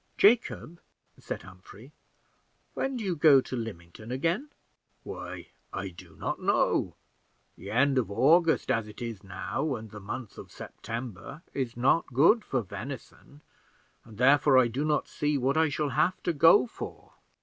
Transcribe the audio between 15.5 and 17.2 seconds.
I shall have to go for."